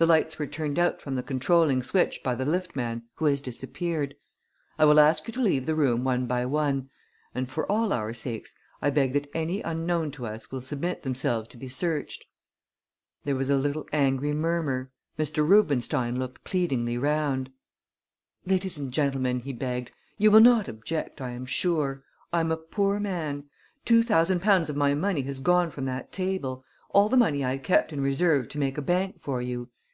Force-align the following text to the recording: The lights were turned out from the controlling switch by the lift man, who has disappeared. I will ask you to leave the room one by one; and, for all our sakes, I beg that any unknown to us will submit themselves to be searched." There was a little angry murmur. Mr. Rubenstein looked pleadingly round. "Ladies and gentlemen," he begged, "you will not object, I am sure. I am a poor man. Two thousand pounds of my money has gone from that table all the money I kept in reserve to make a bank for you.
The 0.00 0.06
lights 0.06 0.38
were 0.38 0.46
turned 0.46 0.78
out 0.78 1.02
from 1.02 1.16
the 1.16 1.24
controlling 1.24 1.82
switch 1.82 2.22
by 2.22 2.36
the 2.36 2.44
lift 2.44 2.76
man, 2.76 3.02
who 3.14 3.24
has 3.24 3.42
disappeared. 3.42 4.14
I 4.78 4.84
will 4.84 5.00
ask 5.00 5.26
you 5.26 5.32
to 5.32 5.42
leave 5.42 5.66
the 5.66 5.74
room 5.74 6.04
one 6.04 6.26
by 6.26 6.46
one; 6.46 6.88
and, 7.34 7.50
for 7.50 7.66
all 7.68 7.92
our 7.92 8.14
sakes, 8.14 8.54
I 8.80 8.90
beg 8.90 9.12
that 9.14 9.28
any 9.34 9.60
unknown 9.60 10.12
to 10.12 10.26
us 10.26 10.52
will 10.52 10.60
submit 10.60 11.02
themselves 11.02 11.48
to 11.48 11.56
be 11.56 11.66
searched." 11.68 12.26
There 13.24 13.34
was 13.34 13.50
a 13.50 13.56
little 13.56 13.88
angry 13.92 14.32
murmur. 14.32 14.92
Mr. 15.18 15.44
Rubenstein 15.44 16.16
looked 16.16 16.44
pleadingly 16.44 16.96
round. 16.96 17.50
"Ladies 18.46 18.78
and 18.78 18.92
gentlemen," 18.92 19.40
he 19.40 19.52
begged, 19.52 19.90
"you 20.16 20.30
will 20.30 20.38
not 20.38 20.68
object, 20.68 21.20
I 21.20 21.30
am 21.30 21.44
sure. 21.44 22.04
I 22.32 22.38
am 22.38 22.52
a 22.52 22.56
poor 22.56 23.00
man. 23.00 23.50
Two 23.84 24.04
thousand 24.04 24.42
pounds 24.42 24.70
of 24.70 24.76
my 24.76 24.94
money 24.94 25.22
has 25.22 25.40
gone 25.40 25.70
from 25.70 25.86
that 25.86 26.12
table 26.12 26.64
all 26.90 27.08
the 27.08 27.16
money 27.16 27.44
I 27.44 27.58
kept 27.58 27.92
in 27.92 28.00
reserve 28.00 28.48
to 28.50 28.58
make 28.60 28.78
a 28.78 28.80
bank 28.80 29.20
for 29.20 29.42
you. 29.42 29.70